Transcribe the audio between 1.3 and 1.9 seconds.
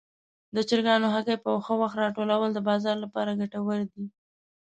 په ښه